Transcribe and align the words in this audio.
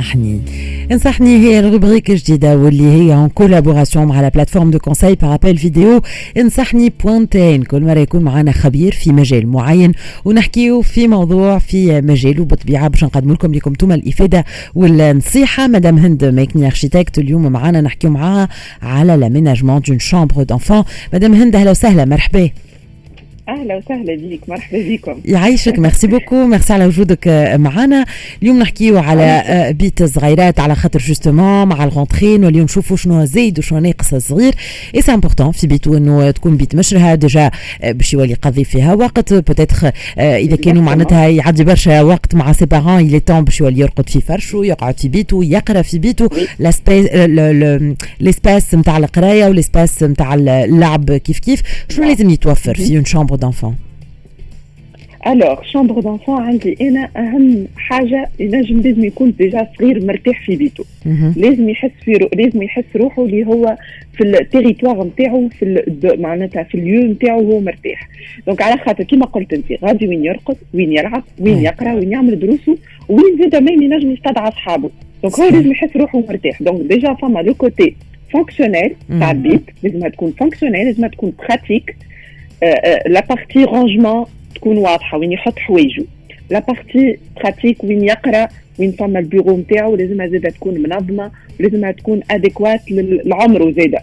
انصحني 0.00 0.40
انصحني 0.92 1.36
هي 1.38 1.60
ال 1.60 1.66
rubrique 1.66 2.10
جديدة 2.10 2.56
واللي 2.56 2.84
هي 2.84 3.14
en 3.14 3.28
collaboration 3.28 4.04
مع 4.04 4.20
la 4.20 4.28
plateforme 4.28 4.70
de 4.70 4.78
conseil 4.78 5.14
par 5.14 5.34
appel 5.34 5.56
vidéo 5.56 6.02
انصحني 6.36 6.92
point 7.04 7.45
tn 7.45 7.62
كل 7.62 7.82
مرة 7.82 7.98
يكون 7.98 8.22
معنا 8.22 8.52
خبير 8.52 8.92
في 8.92 9.12
مجال 9.12 9.46
معين 9.46 9.92
ونحكيو 10.24 10.82
في 10.82 11.08
موضوع 11.08 11.58
في 11.58 12.00
مجال 12.00 12.40
وبطبيعة 12.40 12.88
باش 12.88 13.04
نقدم 13.04 13.32
لكم 13.32 13.54
لكم 13.54 13.72
توما 13.72 13.94
الإفادة 13.94 14.44
والنصيحة 14.74 15.66
مدام 15.66 15.98
هند 15.98 16.24
ميكني 16.24 16.66
architecte 16.66 17.18
اليوم 17.18 17.52
معنا 17.52 17.80
نحكيو 17.80 18.10
معاها 18.10 18.48
على 18.82 19.16
l'aménagement 19.16 19.80
d'une 19.80 19.98
chambre 19.98 20.42
d'enfant 20.42 20.84
مدام 21.14 21.34
هند 21.34 21.56
أهلا 21.56 21.70
وسهلا 21.70 22.04
مرحبا 22.04 22.50
أهلا 23.50 23.76
وسهلا 23.76 24.16
بك 24.16 24.48
مرحبا 24.48 24.82
بكم 24.88 25.20
يعيشك. 25.24 25.78
ميرسي 25.78 26.06
beaucoup. 26.06 26.46
merci 26.46 26.72
على 26.72 26.86
وجودك 26.86 27.28
معنا. 27.54 28.04
اليوم 28.42 28.58
نحكيو 28.58 28.98
على 28.98 29.44
بيت 29.78 30.02
صغيرات 30.02 30.60
على 30.60 30.74
خاطر 30.74 31.00
justement 31.00 31.68
مع 31.68 31.84
ال 31.84 31.92
rentrée 31.92 32.44
واليوم 32.44 32.64
نشوفوا 32.64 32.96
شنو 32.96 33.24
زايد 33.24 33.58
وشنو 33.58 33.78
ناقص 33.78 34.14
صغير. 34.14 34.54
et 34.94 35.02
c'est 35.02 35.14
important 35.14 35.52
في 35.52 35.66
بيتو 35.66 35.96
إنه 35.96 36.30
تكون 36.30 36.56
بيت 36.56 36.74
مشرها 36.74 37.14
déjà 37.14 37.50
باش 37.84 38.14
يولي 38.14 38.30
يقضي 38.30 38.64
فيها 38.64 38.94
وقت. 38.94 39.34
peut-être 39.34 39.90
إذا 40.18 40.56
كانوا 40.56 40.82
معناتها 40.82 41.28
يعدي 41.28 41.64
برشا 41.64 42.02
وقت 42.02 42.34
مع 42.34 42.52
ses 42.52 42.66
parents 42.66 43.00
il 43.00 43.20
est 43.20 43.29
temps 43.29 43.44
باش 43.44 43.60
يولي 43.60 43.80
يرقد 43.80 44.08
في 44.08 44.20
فرشه 44.20 44.64
يقعد 44.64 45.00
في 45.00 45.08
بيته 45.08 45.44
يقرأ 45.44 45.82
في 45.82 45.98
بيته. 45.98 46.28
l'espace 48.20 48.74
نتاع 48.74 48.96
القراية 48.96 49.46
و 49.46 49.52
l'espace 49.52 50.02
نتاع 50.02 50.34
اللعب 50.34 51.12
كيف 51.12 51.38
كيف. 51.38 51.62
شنو 51.88 52.08
لازم 52.08 52.30
يتوفر 52.30 52.74
في 52.74 52.96
une 52.96 53.04
chambre 53.04 53.39
d'enfant 53.44 53.74
alors 55.26 55.62
chambre 55.62 56.00
d'enfant 56.00 56.42
عندي 56.42 56.76
أنا 56.80 57.08
أهم 57.16 57.66
حاجة 57.76 58.28
ينجم 58.40 58.80
لازم 58.80 59.04
يكون 59.04 59.34
déjà 59.38 59.68
صغير 59.78 60.06
مرتاح 60.06 60.46
في 60.46 60.56
بيته. 60.56 60.84
لازم 61.36 61.68
يحس 61.68 61.90
في 62.04 62.12
رو... 62.12 62.28
لازم 62.34 62.62
يحس 62.62 62.84
روحه 62.96 63.24
اللي 63.24 63.46
هو 63.46 63.76
في 64.12 64.24
ال 64.24 64.31
territoire 64.31 65.04
نتاعو 65.04 65.48
في 65.48 65.62
ال... 65.64 66.22
معناتها 66.22 66.62
في 66.62 66.74
lieu 66.74 67.02
نتاعو 67.02 67.40
هو 67.40 67.60
مرتاح. 67.60 68.08
donc 68.46 68.62
على 68.62 68.80
خاطر 68.80 69.04
كيما 69.04 69.26
قلت 69.26 69.52
أنت 69.52 69.84
غادي 69.84 70.08
وين 70.08 70.24
يرقد 70.24 70.56
وين 70.74 70.92
يلعب 70.92 71.22
وين 71.40 71.58
يقرأ 71.58 71.92
وين 71.92 72.12
يعمل 72.12 72.38
دروسه 72.38 72.78
وين 73.08 73.38
زاد 73.40 73.62
ما 73.62 73.70
ينجم 73.70 74.10
يستدعى 74.12 74.48
أصحابه. 74.48 74.90
donc 75.22 75.40
هو 75.40 75.48
لازم 75.48 75.70
يحس 75.70 75.96
روحه 75.96 76.20
مرتاح. 76.28 76.62
donc 76.62 76.80
déjà 76.80 77.14
فما 77.14 77.40
le 77.40 77.54
côté 77.54 77.96
fonctionnel 78.32 78.94
تاع 79.20 79.30
البيت 79.30 79.62
لازمها 79.82 80.08
تكون 80.08 80.32
fonctionnelle 80.38 80.86
لازمها 80.86 81.08
تكون 81.08 81.32
pratique 81.38 81.96
la 83.06 83.20
partie 83.28 83.64
rangement 83.64 84.24
تكون 84.54 84.78
واضحه 84.78 85.18
وين 85.18 85.32
يحط 85.32 85.58
حوايجه 85.58 86.04
la 86.50 86.58
partie 86.58 87.18
pratique 87.36 87.84
وين 87.84 88.04
يقرا 88.04 88.48
وين 88.78 88.92
فما 88.92 89.18
البيرو 89.18 89.56
نتاعو 89.56 89.96
لازمها 89.96 90.26
زاده 90.26 90.50
تكون 90.50 90.74
منظمه 90.82 91.30
ولازمها 91.60 91.92
تكون 91.92 92.20
adéquate 92.30 92.80
لعمره 93.24 93.70
زاده 93.70 94.02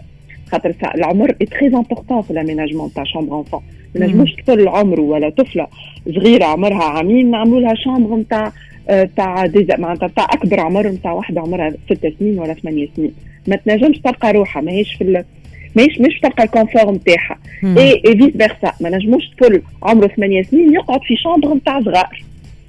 خاطر 0.52 0.74
العمر 0.94 1.34
est 1.40 1.46
très 1.46 1.66
important 1.66 2.22
في 2.22 2.32
l'aménagement 2.32 2.92
تاع 2.94 3.04
chambre 3.04 3.38
enfant 3.38 3.60
ما 3.94 4.06
نجموش 4.06 4.34
طفل 4.46 4.68
عمره 4.68 5.00
ولا 5.00 5.30
طفله 5.30 5.66
صغيره 6.14 6.44
عمرها 6.44 6.84
عامين 6.84 7.30
نعملوا 7.30 7.60
لها 7.60 7.74
chambre 7.74 8.16
نتاع 8.16 8.52
تاع 9.16 9.50
معناتها 9.78 10.08
تاع 10.08 10.24
اكبر 10.24 10.60
عمر 10.60 10.88
نتاع 10.88 11.12
واحدة 11.12 11.40
عمرها 11.40 11.72
ست 11.90 12.12
سنين 12.18 12.38
ولا 12.38 12.54
ثمانية 12.54 12.88
سنين 12.96 13.12
ما 13.46 13.56
تنجمش 13.56 13.98
تلقى 13.98 14.32
روحها 14.32 14.62
ماهيش 14.62 14.94
في 14.94 15.04
ماهيش 15.76 16.00
مش 16.00 16.20
تلقى 16.20 16.44
ال 16.44 16.50
confort 16.50 16.92
نتاعها 16.94 17.38
et 17.64 18.02
vice 18.02 18.36
versa 18.36 18.72
ما 18.80 18.90
نجموش 18.90 19.30
طفل 19.40 19.62
عمره 19.82 20.06
ثمانية 20.06 20.42
سنين 20.42 20.74
يقعد 20.74 21.00
في 21.02 21.16
chambre 21.16 21.54
نتاع 21.54 21.80
صغار. 21.82 22.22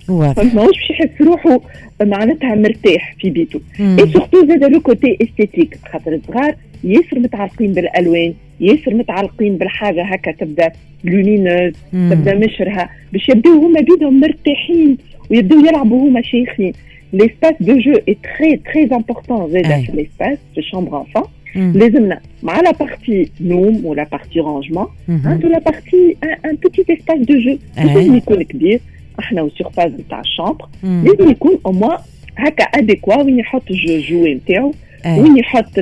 فهمت 0.07 0.55
ماهوش 0.55 0.77
باش 0.77 0.89
يحس 0.89 1.21
روحه 1.21 1.59
معناتها 2.01 2.55
مرتاح 2.55 3.15
في 3.19 3.29
بيته. 3.29 3.61
et 3.79 4.11
surtout 4.11 4.47
زاد 4.47 4.63
le 4.63 4.79
côté 4.79 5.17
esthétique 5.21 5.77
خاطر 5.91 6.13
الصغار 6.13 6.55
ياسر 6.83 7.19
متعلقين 7.19 7.73
بالألوان 7.73 8.33
ياسر 8.59 8.93
متعلقين 8.93 9.57
بالحاجة 9.57 10.03
هكا 10.03 10.31
تبدأ 10.31 10.71
lumineuse 11.03 11.73
تبدأ 11.91 12.35
مشرها. 12.35 12.89
باش 13.13 13.29
يبداو 13.29 13.53
هما 13.53 13.81
بيدهم 13.81 14.19
مرتاحين 14.19 14.97
ويبداو 15.31 15.59
يلعبوا 15.59 16.09
هما 16.09 16.21
شيخين. 16.21 16.73
L'espace 17.19 17.59
de 17.69 17.75
jeu 17.85 17.97
est 18.11 18.19
très 18.29 18.53
très 18.69 18.87
important. 18.99 19.49
زاد 19.49 19.81
في 19.81 19.91
l'espace 19.91 20.37
في 20.55 20.61
chambre 21.55 21.57
enfant 21.57 21.77
لازمنا 21.77 22.19
مع 22.43 22.59
la 22.59 22.71
partie 22.71 23.31
نوم 23.41 23.85
و 23.85 23.91
la 23.91 24.03
partie 24.03 24.39
rangement 24.39 24.87
عنده 25.09 25.49
la 25.49 25.59
partie 25.59 26.17
un 26.45 26.55
petit 26.55 26.93
espace 26.93 27.19
de 27.19 27.39
jeu 27.39 27.57
لازم 27.77 28.15
يكون 28.15 28.43
كبير 28.43 28.79
إحنا 29.19 29.41
وال 29.41 29.52
surface 29.52 29.91
نتاع 29.91 30.19
ال 30.19 30.25
chambre 30.25 30.65
لازم 30.83 31.31
يكون 31.31 31.59
au 31.65 31.71
moins 31.71 31.97
هكا 32.37 32.63
adéquat 32.63 33.23
وين 33.23 33.39
يحط 33.39 33.71
الجوي 33.71 34.33
نتاعو 34.33 34.73
وين 35.05 35.37
يحط 35.37 35.79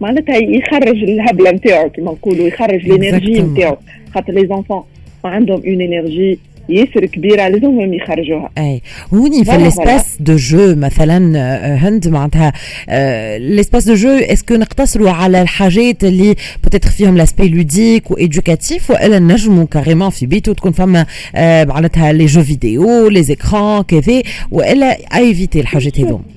معناتها 0.00 0.36
يخرج 0.36 1.02
الهبله 1.02 1.50
نتاعو 1.50 1.90
كما 1.90 2.12
نقولوا 2.12 2.46
يخرج 2.46 2.90
l'énergie 2.90 3.42
نتاعو 3.42 3.76
خاطر 4.14 4.32
لي 4.32 4.46
enfants 4.46 4.82
عندهم 5.24 5.62
une 5.66 5.80
énergie 5.80 6.38
ياسر 6.68 7.06
كبيره 7.06 7.48
لازمهم 7.48 7.94
يخرجوها. 7.94 8.50
أي. 8.58 8.82
هوني 9.14 9.44
في 9.44 9.54
ال 9.54 9.63
espace 9.63 10.16
de 10.20 10.36
jeu 10.36 10.74
مثلا 10.76 11.16
هند 11.76 12.08
معناتها 12.08 12.52
ال 13.36 13.43
espace 13.43 13.84
de 13.84 13.94
jeu 13.94 14.08
est-ce 14.08 14.39
que 14.39 14.54
نقتصروا 14.54 15.10
على 15.10 15.42
الحاجات 15.42 16.04
اللي 16.04 16.34
peut-être 16.64 16.90
فيهم 16.90 17.16
l'aspect 17.16 17.48
ludique 17.48 18.10
و 18.10 18.19
éducatif 18.19 18.90
وإلا 18.90 19.18
نجموا 19.18 19.64
carrément 19.64 20.10
في 20.10 20.26
بيتو 20.26 20.52
تكون 20.52 20.72
فما 20.72 21.06
معناتها 21.64 22.12
les 22.12 22.26
jeux 22.26 22.42
vidéo 22.42 23.08
les 23.08 23.22
écrans 23.22 23.82
كذا 23.82 24.22
وإلا 24.50 25.16
éviter 25.16 25.60
الحاجات 25.60 26.00
هذوما 26.00 26.33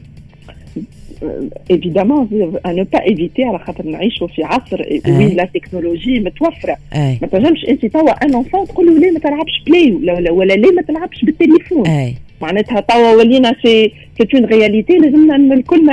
évidemment 1.72 2.28
on 2.66 2.76
ne 2.76 2.84
peut 2.94 3.04
pas 3.04 3.17
éviter 3.17 3.44
على 3.44 3.60
خاطر 3.60 3.86
نعيشوا 3.86 4.28
في 4.28 4.44
عصر 4.44 4.82
وين 5.08 5.36
la 5.36 5.50
technologie 5.54 6.20
متوفره 6.20 6.78
ما 6.96 7.28
تنجمش 7.32 7.66
انت 7.70 7.86
توا 7.86 8.26
un 8.26 8.36
enfant 8.36 8.68
تقول 8.68 8.86
له 8.86 9.00
ليه 9.00 9.12
ما 9.12 9.20
تلعبش 9.20 9.64
Play 9.68 9.92
ولا, 9.92 10.32
ولا 10.32 10.54
ليه 10.54 10.72
ما 10.72 10.82
تلعبش 10.82 11.26
بالتليفون 11.26 11.88
أي. 11.88 12.14
معناتها 12.42 12.80
توا 12.80 13.14
ولينا 13.14 13.54
في 13.54 13.92
c'est 14.18 14.28
une 14.38 14.46
réalité 14.46 14.98
لازمنا 14.98 15.54
الكل 15.54 15.86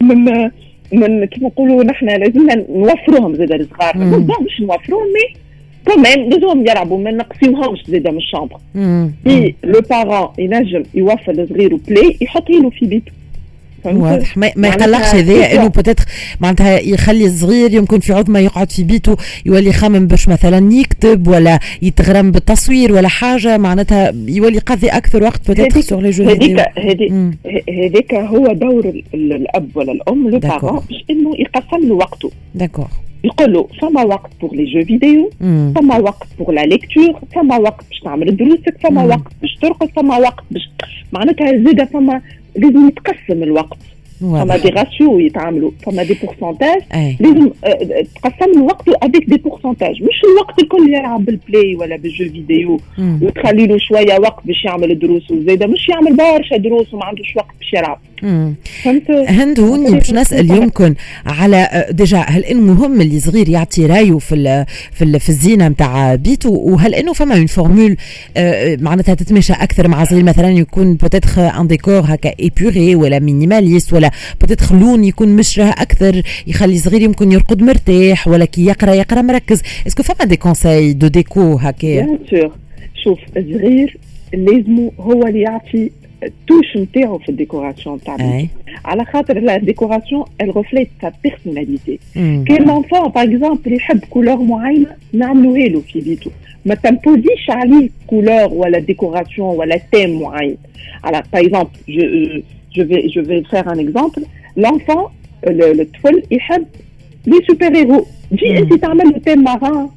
من 0.00 0.50
من 0.92 1.24
كيف 1.24 1.42
نقولوا 1.42 1.84
نحن 1.84 2.06
لازمنا 2.06 2.64
نوفروهم 2.70 3.34
زاد 3.34 3.52
الصغار 3.52 3.98
مش 4.40 4.60
نوفروهم 4.60 5.06
مي 5.06 5.36
كمان 5.86 6.28
لازمهم 6.28 6.60
يلعبوا 6.60 6.98
ما 6.98 7.10
نقسموهمش 7.10 7.78
زاد 7.88 8.08
من 8.08 8.16
ال 8.16 8.21
chambre 8.21 8.56
le 9.64 9.80
parent 9.90 10.28
ينجم 10.38 10.82
يوفر 10.94 11.32
لصغيره 11.32 11.80
Play 11.88 12.16
يحط 12.20 12.50
له 12.50 12.70
في 12.70 12.86
بيته 12.86 13.12
واضح. 13.86 14.36
ما, 14.36 14.50
ما 14.56 14.68
يقلقش 14.68 15.14
هذايا 15.14 15.54
إنه 15.54 15.66
peut-être 15.66 16.04
معناتها 16.40 16.78
يخلي 16.80 17.26
الصغير 17.26 17.74
يمكن 17.74 18.00
في 18.00 18.12
عظمه 18.12 18.38
يقعد 18.38 18.70
في 18.72 18.82
بيته 18.82 19.16
يولي 19.46 19.68
يخمم 19.68 20.06
باش 20.06 20.28
مثلا 20.28 20.72
يكتب 20.72 21.28
ولا 21.28 21.58
يتغرم 21.82 22.30
بالتصوير 22.30 22.92
ولا 22.92 23.08
حاجة 23.08 23.58
معناتها 23.58 24.12
يولي 24.28 24.56
يقضي 24.56 24.88
أكثر 24.88 25.22
وقت 25.22 25.46
peut-être 25.46 25.80
sur 25.80 26.02
les 26.02 26.10
jeux 26.10 26.24
هذيك 26.24 26.60
هذيك 27.68 28.14
هو 28.14 28.52
دور 28.52 29.02
الأب 29.14 29.68
ولا 29.74 29.92
الأم 29.92 30.28
le 30.30 30.38
parent 30.38 30.80
باش 30.88 31.04
إنه 31.10 31.34
يقسم 31.38 31.88
له 31.88 31.94
وقته 31.94 32.30
d'accord 32.54 32.88
يقول 33.24 33.52
له 33.52 33.68
فما 33.80 34.02
وقت 34.02 34.30
pour 34.40 34.54
les 34.54 34.64
jeux 34.64 34.84
vidéo 34.84 35.30
فما 35.76 35.96
وقت 35.98 36.26
pour 36.38 36.54
la 36.54 36.60
lecture 36.60 37.20
فما 37.34 37.56
وقت 37.56 37.84
باش 37.90 38.00
تعمل 38.00 38.36
دروسك 38.36 38.74
فما 38.82 39.04
وقت 39.04 39.32
باش 39.42 39.56
ترقد 39.62 39.88
فما 39.96 40.16
وقت 40.16 40.44
باش 40.50 40.70
معناتها 41.12 41.46
زاده 41.64 41.84
فما 41.84 42.20
لازم 42.56 42.88
يتقسم 42.88 43.42
الوقت. 43.42 43.78
فما 44.20 44.56
des 44.56 44.68
ratios 44.68 45.18
يتعاملوا 45.18 45.70
فما 45.86 46.02
des 46.02 46.14
pourcentages 46.14 46.80
لازم 47.20 47.50
تقسم 48.22 48.52
له 48.54 48.62
وقته 48.62 48.92
avec 49.02 49.24
des 49.28 49.36
pourcentages 49.36 50.02
مش 50.02 50.20
الوقت 50.32 50.58
الكل 50.62 50.88
يلعب 50.94 51.24
بال 51.24 51.41
Play 51.41 51.76
ولا 51.76 51.96
بال 51.96 52.05
jeux 52.05 52.24
vidéo 52.24 52.80
وتخلي 52.98 53.66
له 53.66 53.78
شوية 53.78 54.18
وقت 54.20 54.46
باش 54.46 54.64
يعمل 54.64 54.98
دروس 54.98 55.30
وزاده 55.30 55.66
مش 55.66 55.88
يعمل 55.88 56.16
برشا 56.16 56.56
دروس 56.56 56.94
وما 56.94 57.04
عندوش 57.04 57.36
وقت 57.36 57.46
باش 57.60 57.72
يلعب 57.72 57.98
فهمت 58.82 59.10
هند 59.10 59.60
هوني 59.60 59.90
باش 59.90 60.12
نسال 60.12 60.50
يمكن 60.50 60.94
على 61.26 61.86
déjà 61.90 62.18
هل 62.18 62.44
إنه 62.44 62.60
مهم 62.74 63.00
اللي 63.00 63.20
صغير 63.20 63.48
يعطي 63.48 63.86
رأيه 63.86 64.18
في 64.18 64.34
ال 64.34 64.66
في 64.92 65.02
ال 65.04 65.20
في 65.20 65.28
الزينة 65.28 65.68
نتاع 65.68 66.14
بيته 66.14 66.50
وهل 66.50 66.94
إنه 66.94 67.12
فما 67.12 67.34
une 67.34 67.46
formule 67.46 67.96
معناتها 68.80 69.14
تتماشى 69.14 69.52
أكثر 69.52 69.88
مع 69.88 70.04
صغير؟ 70.04 70.24
مثلا 70.24 70.50
يكون 70.50 70.94
peut-être 70.94 71.40
un 71.60 71.66
décor 71.66 72.02
هكا 72.04 72.32
épuré 72.40 72.94
ولا 72.94 73.18
minimaliste 73.18 73.92
ولا 73.92 74.05
peut-être 74.40 74.76
لون 74.76 75.04
يكون 75.04 75.28
مشرة 75.28 75.64
أكثر 75.64 76.22
يخلي 76.46 76.78
صغير 76.78 77.02
يمكن 77.02 77.32
يرقد 77.32 77.62
مرتاح 77.62 78.28
ولا 78.28 78.44
كي 78.44 78.64
يقرأ 78.64 78.94
يقرأ 78.94 79.22
مركز. 79.22 79.62
est-ce 79.86 79.97
que 79.97 80.02
فما 80.02 80.24
des 80.24 80.36
conseils 80.36 80.92
de 80.92 81.06
déco 81.06 81.54
هكا؟ 81.54 82.18
شوف 83.04 83.18
الصغير 83.36 83.96
لازمه 84.32 84.92
هو 85.00 85.26
اللي 85.26 85.40
يعطي 85.40 85.90
ال 86.22 86.30
touche 86.30 86.76
نتاعو 86.76 87.18
في 87.18 87.28
ال 87.28 87.34
décoration 87.34 88.00
تاع 88.00 88.46
على 88.84 89.04
خاطر 89.04 89.38
la 89.40 89.56
décoration 89.56 90.24
elle 90.40 90.56
reflète 90.56 90.88
sa 91.02 91.12
personnalité 91.24 91.98
quand 92.14 92.66
l'enfant 92.66 93.08
par 93.08 93.22
exemple 93.22 93.72
يحب 93.74 94.00
couleur 94.10 94.42
معينة 94.42 94.90
نعملوها 95.12 95.68
له 95.68 95.80
في 95.80 96.00
بيتو 96.00 96.30
ما 96.66 96.74
تمپوزيش 96.74 97.50
عليه 97.50 97.88
couleur 98.06 98.48
ولا 98.52 98.78
décoration 98.78 99.56
ولا 99.56 99.80
thème 99.92 100.22
معين. 100.22 100.56
على 101.04 101.22
par 101.32 101.42
exemple 101.42 102.42
je 102.76 102.82
vais, 102.82 103.02
je 103.14 103.20
vais 103.20 103.42
faire 103.52 103.66
un 103.68 103.78
exemple. 103.78 104.20
L'enfant, 104.56 105.10
le, 105.58 105.66
le 105.78 105.84
طفل 105.84 106.22
يحب 106.30 106.66
les 107.26 107.40
super-héros 107.48 108.06
تجي 108.30 108.58
انت 108.58 108.74
تعمل 108.74 109.04
له 109.04 109.18
thème 109.18 109.44
marin 109.44 109.88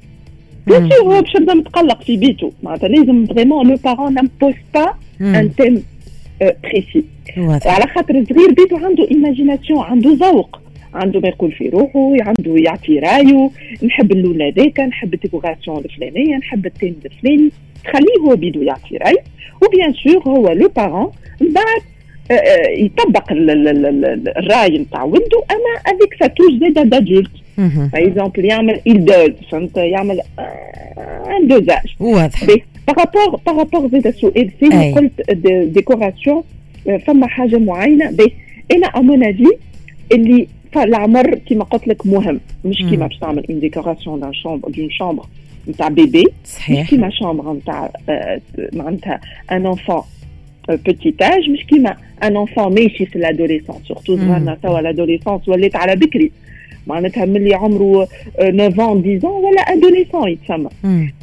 bien 0.67 0.89
sûr 0.89 1.15
هو 1.15 1.21
باش 1.21 1.35
يبدا 1.35 1.53
متقلق 1.53 2.03
في 2.03 2.17
بيته 2.17 2.51
معناتها 2.63 2.87
لازم 2.87 3.25
vraiment 3.25 3.67
le 3.67 3.75
parent 3.75 4.13
n'impose 4.13 4.53
pas 4.73 4.93
un 5.21 5.55
thème 5.55 5.83
précis 6.63 7.03
على 7.65 7.87
خاطر 7.95 8.15
الصغير 8.15 8.51
بيته 8.53 8.85
عنده 8.85 9.07
imagination 9.11 9.79
عنده 9.83 10.09
ذوق 10.09 10.59
عنده 10.93 11.19
ما 11.19 11.27
يقول 11.27 11.51
في 11.51 11.69
روحه 11.69 12.15
عنده 12.21 12.55
يعطي 12.57 12.99
رايه 12.99 13.49
نحب 13.83 14.11
اللون 14.11 14.41
هذاك 14.41 14.79
نحب 14.79 15.13
ال 15.13 15.19
décoration 15.19 15.77
الفلانيه 15.77 16.37
نحب 16.37 16.65
ال 16.65 16.70
thème 16.70 16.95
الفلاني 17.05 17.49
خليه 17.91 18.29
هو 18.29 18.35
بيدو 18.35 18.61
يعطي 18.61 18.97
راي 18.97 19.17
و 19.61 19.68
bien 19.68 19.93
sûr 19.93 20.23
هو 20.27 20.51
le 20.51 20.67
parent 20.75 21.11
من 21.41 21.53
بعد 21.53 21.81
يطبق 22.77 23.31
الراي 23.31 24.77
نتاع 24.77 25.03
ولده. 25.03 25.43
أما 25.51 25.95
avec 25.95 26.13
sa 26.19 26.27
touche 26.27 26.53
زاد 26.59 26.89
d'adulte 26.89 27.31
par 27.57 27.89
exemple 27.95 28.45
يعمل 28.45 28.81
il 28.89 28.97
dose 28.97 29.31
فهمت؟ 29.51 29.77
يعمل 29.77 30.21
un 31.39 31.47
dosage 31.47 31.95
واضح. 31.99 32.47
par 32.87 33.03
rapport 33.03 33.39
par 33.45 33.58
rapport 33.58 33.89
زاد 33.89 34.07
السؤال 34.07 34.49
فيه 34.59 34.95
قلت 34.95 35.31
décoration 35.73 36.43
فما 37.07 37.27
حاجة 37.27 37.57
معينة. 37.57 38.11
بي 38.11 38.33
أنا 38.71 38.87
à 38.87 38.96
mon 38.96 39.23
avis 39.23 39.47
اللي 40.11 40.47
العمر 40.75 41.35
كيما 41.35 41.63
قلت 41.63 41.87
لك 41.87 42.05
مهم. 42.05 42.39
مش 42.65 42.77
كيما 42.77 43.07
باش 43.07 43.17
تعمل 43.17 43.45
une 43.49 43.59
décoration 43.59 44.19
d'une 44.19 44.33
chambre 44.33 44.69
d'une 44.69 44.89
chambre 44.91 45.25
نتاع 45.69 45.87
bébé 45.87 46.23
صحيح. 46.45 46.81
مش 46.83 46.89
كيما 46.89 47.09
chambre 47.09 47.53
نتاع 47.53 47.91
معناتها 48.73 49.19
un 49.51 49.65
enfant 49.65 50.01
petit 50.69 51.13
âge 51.21 51.49
مش 51.49 51.65
كيما 51.65 51.95
un 52.23 52.37
enfant 52.37 52.73
ماشي 52.75 53.05
في 53.05 53.15
ال 53.15 53.21
adolescence 53.21 53.87
surtout 53.87 54.17
صغارنا 54.17 54.57
توا 54.63 54.79
ال 54.79 54.85
adolescence 54.85 55.49
ولات 55.49 55.75
على 55.75 55.95
بكري 55.95 56.31
معناتها 56.87 57.25
ملي 57.25 57.53
عمره 57.53 58.07
9 58.35 59.03
10 59.17 59.29
ولا 59.29 59.61
adolescent 59.61 60.29
يتسمى 60.29 60.69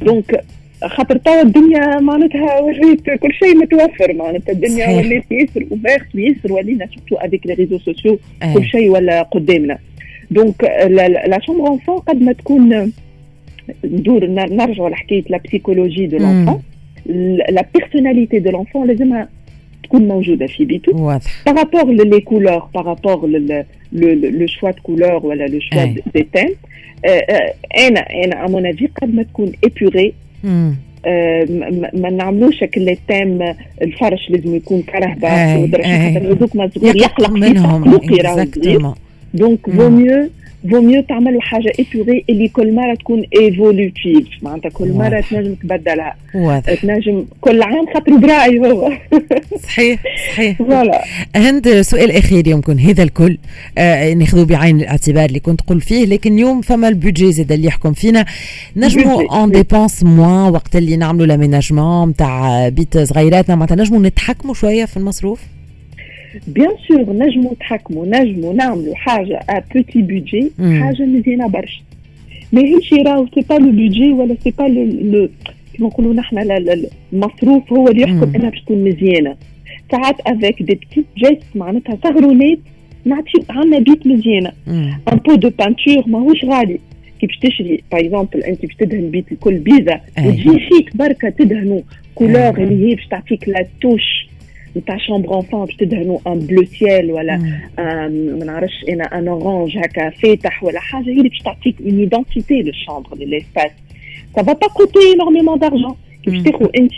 donc 0.01 0.43
خاطر 0.83 1.17
توا 1.17 1.41
الدنيا 1.41 1.99
معناتها 1.99 2.59
وليت 2.59 3.01
كل 3.09 3.33
شيء 3.33 3.55
متوفر 3.57 4.13
معناتها 4.13 4.53
الدنيا 4.53 4.87
ولات 4.97 5.31
ياسر 5.31 5.65
ouverte 5.71 6.15
ياسر 6.15 6.53
ولينا 6.53 6.87
surtout 6.95 7.15
avec 7.15 7.47
les 7.47 7.53
réseaux 7.53 7.79
sociaux 7.79 8.19
كل 8.53 8.65
شيء 8.65 8.89
ولا 8.89 9.21
قدامنا 9.21 9.77
donc 10.31 10.63
la 11.27 11.39
chambre 11.45 11.73
enfant 11.73 11.97
قد 11.97 12.21
ما 12.21 12.33
تكون 12.33 12.91
ندور 13.83 14.25
نرجعوا 14.25 14.89
لحكايه 14.89 15.23
la 15.29 15.39
psychologie 15.45 16.05
de 16.05 16.17
l'enfant 16.17 16.61
la 17.49 17.65
personnalité 17.75 18.39
de 18.39 18.51
l'enfant 18.51 18.87
لازمها 18.87 19.29
تكون 19.87 20.07
موجوده 20.07 20.47
في 20.47 20.65
بيته 20.65 20.95
واضح 20.95 21.43
par 21.45 21.59
rapport 21.59 21.93
les 21.93 22.21
couleurs 22.21 22.67
par 22.75 22.91
rapport 22.91 23.27
le 23.93 24.47
choix 24.47 24.71
de 24.71 24.81
couleurs 24.83 25.25
ولا 25.25 25.43
le 25.47 25.59
choix 25.59 25.85
des 25.85 26.27
thèmes 26.33 26.49
أنا 27.77 27.99
أنا 28.25 28.45
à 28.45 28.49
mon 28.49 28.65
avis 28.65 28.89
قد 29.01 29.15
ما 29.15 29.23
تكون 29.23 29.51
épuré 29.63 30.13
ما 31.93 32.09
نعملوش 32.09 32.63
كل 32.63 32.97
thème 33.07 33.55
الفرش 33.81 34.29
لازم 34.29 34.55
يكون 34.55 34.81
كرهبه 34.81 35.29
خاطر 35.67 35.85
هذوك 35.85 36.55
ما 36.55 36.69
يقلق 36.83 37.29
منهم 37.29 37.83
donc 39.33 39.69
vaut 39.69 39.89
mieux 39.89 40.29
vaut 40.71 40.81
mieux 40.81 41.01
تعملوا 41.01 41.41
حاجة 41.41 41.71
épurée 41.79 42.25
اللي 42.29 42.47
كل 42.47 42.75
مره 42.75 42.95
تكون 42.95 43.23
évolutive 43.39 44.27
معناتها 44.41 44.69
كل 44.69 44.91
مره 44.93 45.23
تنجم 45.29 45.53
تبدلها. 45.53 46.15
واضح. 46.35 46.73
تنجم 46.73 47.25
كل 47.41 47.61
عام 47.61 47.85
خاطر 47.93 48.17
براي 48.17 48.59
هو. 48.59 48.91
صحيح 49.63 50.03
صحيح. 50.31 50.57
voilà 50.57 51.03
هند 51.35 51.81
سؤال 51.81 52.11
اخير 52.11 52.47
يمكن 52.47 52.79
هذا 52.79 53.03
الكل. 53.03 53.37
آه 53.77 54.13
ناخذوا 54.13 54.45
بعين 54.45 54.81
الاعتبار 54.81 55.25
اللي 55.25 55.39
كنت 55.39 55.61
قل 55.61 55.81
فيه 55.81 56.05
لكن 56.05 56.33
اليوم 56.33 56.61
فما 56.61 56.87
ال 56.87 56.93
budget 56.93 57.31
زاد 57.31 57.51
اللي 57.51 57.67
يحكم 57.67 57.93
فينا. 57.93 58.25
نجموا 58.75 59.39
on 59.39 59.51
dépense 59.51 60.03
moins 60.03 60.53
وقت 60.53 60.75
اللي 60.75 60.97
نعملوا 60.97 61.25
l'aménagement 61.25 62.09
نتاع 62.09 62.69
بيت 62.69 62.97
صغيراتنا. 62.97 63.55
معناتها 63.55 63.75
نجموا 63.75 63.99
نتحكموا 63.99 64.53
شوية 64.53 64.85
في 64.85 64.97
المصروف؟ 64.97 65.39
bien 66.47 66.75
sûr 66.87 67.13
نجموا 67.13 67.53
نتحكموا 67.53 68.05
نجموا 68.05 68.53
نعملوا 68.53 68.95
حاجة 68.95 69.39
à 69.49 69.63
petit 69.73 70.01
budget 70.01 70.51
حاجة 70.59 71.05
مزيانة 71.05 71.47
برشا. 71.47 71.81
ماهيش 72.53 72.93
راهو 72.93 73.27
c'est 73.35 73.41
pas 73.49 73.53
le 73.53 73.71
budget 73.71 74.11
ولا 74.11 74.35
c'est 74.43 74.51
pas 74.51 74.63
le 74.63 75.29
كيما 75.73 75.87
نقولوا 75.89 76.13
نحن 76.13 76.37
المصروف 77.13 77.73
هو 77.73 77.87
اللي 77.87 78.01
يحكم 78.01 78.35
إنها 78.35 78.49
باش 78.49 78.61
تكون 78.61 78.83
مزيانة. 78.83 79.35
ساعات 79.91 80.15
avec 80.27 80.63
des 80.63 80.75
petits 80.75 81.05
gestes 81.17 81.43
معناتها 81.55 81.97
صغرونات 82.03 82.59
نعطيو 83.05 83.43
عندنا 83.49 83.79
بيت 83.79 84.07
مزيانة. 84.07 84.51
un 84.67 85.17
peu 85.25 85.35
de 85.35 85.49
peinture 85.49 86.03
ماهوش 86.07 86.45
غالي. 86.45 86.79
كي 87.21 87.27
باش 87.27 87.37
تشري 87.37 87.83
par 87.91 87.99
exemple 88.01 88.43
أنت 88.43 88.61
باش 88.61 88.75
تدهن 88.75 89.09
بيت 89.09 89.31
الكل 89.31 89.57
بيزا 89.57 90.01
وتجي 90.19 90.59
فيك 90.59 90.97
بركة 90.97 91.29
تدهنوا 91.29 91.81
couleur 92.15 92.57
اللي 92.57 92.89
هي 92.89 92.95
باش 92.95 93.07
تعطيك 93.07 93.49
la 93.49 93.65
touche 93.81 94.27
نتاع 94.77 94.97
chambre 94.97 95.35
enfant 95.37 95.65
باش 95.65 95.75
تدهنوا 95.75 96.19
un 96.27 96.39
bleu 96.39 96.65
ciel 96.65 97.11
ولا 97.11 97.37
ما 97.77 98.45
نعرفش 98.45 98.83
أنا 98.89 99.03
un 99.19 99.27
orange 99.27 99.77
هكا 99.77 100.09
فاتح 100.09 100.63
ولا 100.63 100.79
حاجة 100.79 101.05
هي 101.09 101.11
اللي 101.17 101.29
باش 101.29 101.39
تعطيك 101.39 101.75
une 101.81 101.99
identité 101.99 102.61
لل 102.61 102.73
chambre 102.73 103.17
لل 103.17 103.31
espace 103.31 103.71
ça 104.35 104.43
va 104.43 104.53
pas 104.53 104.67
coûter 104.67 104.99
énormément 105.13 105.59
d'argent 105.59 105.95
باش 106.27 106.43
تاخذ 106.43 106.69
انت 106.77 106.93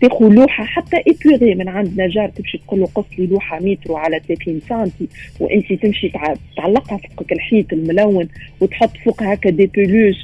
تاخذ 0.00 0.28
لوحه 0.28 0.64
حتى 0.64 0.96
épurée 0.96 1.54
من 1.54 1.68
عند 1.68 2.00
نجار 2.00 2.28
تمشي 2.28 2.58
تقول 2.58 2.80
له 2.80 2.86
قص 2.94 3.04
لي 3.18 3.26
لوحه 3.26 3.58
متر 3.60 3.94
على 3.94 4.20
30 4.28 4.60
سنتي 4.68 5.08
وانت 5.40 5.72
تمشي 5.72 6.12
تعلقها 6.56 6.98
فوق 7.18 7.26
الحيط 7.32 7.72
الملون 7.72 8.28
وتحط 8.60 8.90
فوق 9.04 9.22
هكا 9.22 9.50
des 9.50 9.66
peluches 9.66 10.16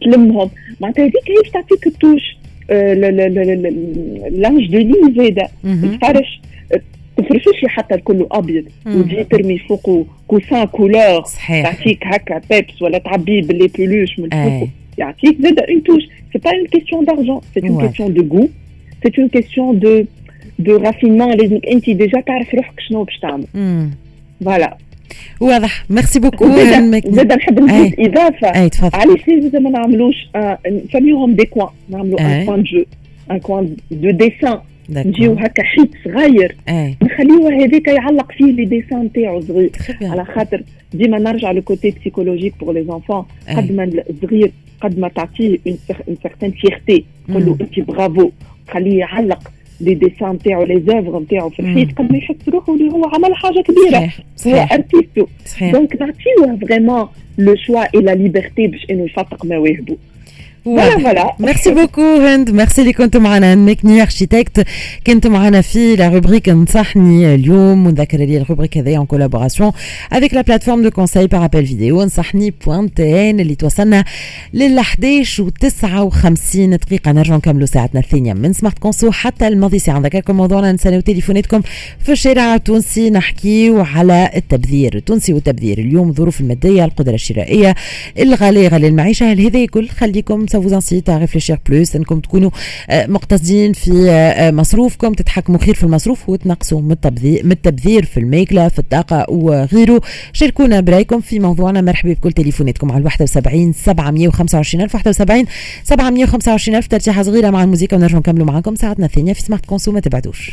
تلمهم 0.00 0.50
معناتها 0.80 1.02
هذيك 1.02 1.30
هي 1.30 1.34
باش 1.42 1.50
تعطيك 1.50 1.86
ال 1.86 1.93
touche 1.93 2.36
linge 4.30 4.66
de 4.66 4.78
lit 4.78 5.14
زاده 5.16 5.48
الفرش 5.64 6.40
تفرشوش 7.16 7.64
حتى 7.66 7.94
الكل 7.94 8.26
ابيض 8.30 8.64
وتجي 8.86 9.24
ترمي 9.24 9.58
فوقه 9.58 10.06
coussin 10.28 10.64
couleur 10.64 11.22
تعطيك 11.62 12.06
هكا 12.06 12.40
peps 12.50 12.82
ولا 12.82 12.98
تعبيه 12.98 13.42
بال 13.42 13.52
les 13.52 13.68
peluches 13.78 14.18
من 14.18 14.28
فوقه 14.30 14.68
يعطيك 14.98 15.36
زاد 15.42 15.58
une 15.58 15.82
touche 15.82 16.02
c'est 16.32 16.38
pas 16.38 16.50
une 16.50 16.66
question 16.66 17.04
d'argent 17.04 17.40
c'est 17.54 17.60
une 17.68 17.80
question 17.86 18.14
de 18.14 18.36
goût 18.36 18.48
c'est 19.02 19.12
une 19.18 19.28
question 19.28 19.78
de 19.78 20.04
de 20.58 20.76
raffinement 20.76 21.30
لازمك 21.32 21.66
انت 21.66 21.90
déjà 21.90 22.20
تعرف 22.20 22.54
روحك 22.54 22.80
شنو 22.80 23.04
باش 23.04 23.18
تعمل 23.18 23.46
voilà 24.44 24.76
واضح. 25.40 25.84
merci 25.90 26.20
beaucoup 26.20 26.46
زاد 27.06 27.32
نحب 27.32 27.60
نزيد 27.60 28.00
إضافة. 28.00 28.62
أي 28.62 28.68
تفضل. 28.68 28.90
علاش 28.94 29.20
زاد 29.42 29.56
ما 29.56 29.70
نعملوش 29.70 30.28
نسميوهم 30.66 31.34
des 31.34 31.44
coins 31.44 31.68
نعملوا 31.88 32.20
un 32.20 32.46
coin 32.46 32.62
jeu 32.62 32.84
un 33.30 33.38
coin 33.38 33.76
de 33.90 34.10
dessin 34.10 34.58
نجيو 34.90 35.32
هكا 35.32 35.62
حيط 35.62 35.88
صغير. 36.04 36.56
نخليوه 37.02 37.64
هذاك 37.64 37.88
يعلق 37.88 38.32
فيه 38.32 38.44
les 38.44 38.64
dessins 38.64 39.02
نتاعو 39.02 39.40
صغير. 39.40 39.70
على 40.02 40.24
خاطر 40.24 40.62
ديما 40.92 41.18
نرجع 41.18 41.50
ل 41.50 41.58
côté 41.58 41.90
psychologique 41.90 42.54
pour 42.60 42.84
les 42.84 42.96
enfants 42.96 43.24
قد 43.48 43.72
ما 43.72 43.84
الصغير 44.10 44.52
قد 44.80 44.98
ما 44.98 45.08
تعطيه 45.08 45.58
une 45.66 45.76
certaine 46.22 46.50
fierté 46.50 47.04
تقول 47.28 47.46
له 47.46 47.56
انت 47.60 47.80
برافو 47.80 48.30
خليه 48.68 48.98
يعلق. 48.98 49.52
les 49.84 49.94
dessins 49.94 50.30
نتاعو 50.30 50.64
les 50.64 50.80
œuvres 50.80 51.20
نتاعو 51.20 51.48
في 51.50 51.60
الحيط 51.60 51.92
قد 51.98 52.12
ما 52.12 52.18
يحس 52.18 52.48
روحه 52.48 52.74
اللي 52.74 52.92
هو 52.92 53.04
عمل 53.04 53.34
حاجة 53.34 53.60
كبيرة. 53.60 53.98
صحيح. 53.98 54.18
صحيح. 54.36 54.72
هو 54.72 54.78
artiste. 54.78 55.26
donc 55.72 55.96
نعطيوه 56.00 56.58
vraiment 56.66 57.08
le 57.38 57.56
choix 57.56 57.82
et 57.94 58.00
la 58.00 58.14
liberté 58.14 58.66
باش 58.66 58.86
إنه 58.90 59.04
يفتق 59.04 59.44
مواهبه 59.44 59.96
voilà 60.64 60.98
voilà 60.98 61.34
merci 61.38 61.74
beaucoup 61.74 62.16
هند 62.16 62.50
ميرسي 62.50 62.80
اللي 62.80 62.92
كنتوا 62.92 63.20
معنا 63.20 63.54
ميكني 63.54 64.02
architecte 64.02 64.66
كنتوا 65.06 65.30
معنا 65.30 65.60
في 65.60 65.96
la 65.96 66.08
rubrique 66.08 66.48
نصحني 66.48 67.34
اليوم 67.34 67.86
ونذكر 67.86 68.18
لي 68.18 68.36
ال 68.38 68.42
rubrique 68.42 68.78
هذه 68.78 69.00
en 69.00 69.06
collaboration 69.06 69.72
avec 70.12 70.34
la 70.34 70.40
plateforme 70.40 70.82
de 70.82 70.90
conseil 70.90 71.26
par 71.26 71.44
appel 71.44 71.66
vidéo 71.66 72.02
نصحني 72.02 72.54
point 72.66 72.94
tn 72.94 73.40
اللي 73.40 73.54
توصلنا 73.54 74.04
لل 74.54 74.78
11 74.78 75.42
و 75.42 75.48
59 75.48 76.70
دقيقه 76.70 77.12
نرجعوا 77.12 77.38
نكملوا 77.38 77.66
ساعتنا 77.66 78.00
الثانية 78.00 78.32
من 78.32 78.52
Smart 78.52 78.78
Conso 78.78 79.10
حتى 79.10 79.48
الماضي 79.48 79.78
ساعه 79.78 79.98
نذكركم 79.98 80.36
موضوعنا 80.36 80.72
نسالوا 80.72 81.00
تليفوناتكم 81.00 81.60
في 81.98 82.12
الشارع 82.12 82.54
التونسي 82.54 83.10
نحكيو 83.10 83.80
على 83.80 84.30
التبذير 84.36 84.96
التونسي 84.96 85.34
والتبذير 85.34 85.78
اليوم 85.78 86.08
الظروف 86.08 86.40
الماديه 86.40 86.84
القدره 86.84 87.14
الشرائيه 87.14 87.74
الغلاء 88.18 88.68
غلاء 88.68 88.90
المعيشه 88.90 89.32
هل 89.32 89.40
هذا 89.40 89.66
كل 89.66 89.88
خليكم 89.88 90.46
ça 90.54 90.58
vous 90.58 90.74
incite 90.80 91.08
à 91.08 91.16
réfléchir 91.18 91.56
plus. 91.68 91.96
انكم 91.96 92.20
تكونوا 92.20 92.50
مقتصدين 92.90 93.72
في 93.72 94.50
مصروفكم 94.54 95.12
تتحكموا 95.12 95.58
خير 95.58 95.74
في 95.74 95.84
المصروف 95.84 96.28
وتنقصوا 96.28 96.80
من 96.80 96.92
التبذير 96.92 97.44
من 97.44 97.52
التبذير 97.52 98.04
في 98.04 98.20
الماكله 98.20 98.68
في 98.68 98.78
الطاقة 98.78 99.30
وغيره. 99.30 100.00
شاركونا 100.32 100.80
برأيكم 100.80 101.20
في 101.20 101.40
موضوعنا. 101.40 101.80
مرحبا 101.80 102.12
بكل 102.12 102.32
تليفوناتكم 102.32 102.92
على 102.92 103.04
71 103.04 103.72
725 103.72 104.84
ألف 104.84 104.94
71 104.94 105.46
725 105.84 106.76
ألف 106.76 106.86
ترتيحة 106.86 107.22
صغيرة 107.22 107.50
مع 107.50 107.64
الموسيقى. 107.64 107.96
ونرجع 107.96 108.18
نكملوا 108.18 108.46
معكم 108.46 108.74
ساعتنا 108.74 109.06
الثانية 109.06 109.32
في 109.32 109.40
Smart 109.40 109.66
Conso 109.66 109.92
ما 109.92 110.00
تبعدوش. 110.00 110.52